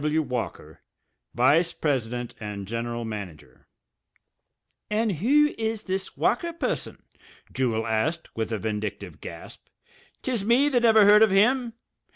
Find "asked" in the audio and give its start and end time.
7.85-8.35